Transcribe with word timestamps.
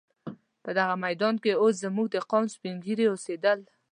په 0.63 0.69
دغه 0.77 0.95
میدان 1.05 1.35
کې 1.43 1.59
اوس 1.61 1.75
زموږ 1.85 2.07
د 2.11 2.17
قام 2.31 2.45
سپین 2.53 2.75
ږیري 2.85 3.05
اوسېدل. 3.09 3.59